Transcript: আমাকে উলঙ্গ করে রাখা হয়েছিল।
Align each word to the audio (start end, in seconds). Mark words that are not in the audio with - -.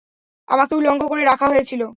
আমাকে 0.47 0.73
উলঙ্গ 0.75 1.01
করে 1.07 1.23
রাখা 1.23 1.47
হয়েছিল। 1.47 1.81